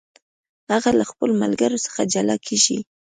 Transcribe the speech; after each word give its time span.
هغه 0.71 0.89
له 0.99 1.05
خپلو 1.11 1.33
ملګرو 1.43 1.77
څخه 1.85 2.01
جلا 2.13 2.35
کیږي. 2.47 2.77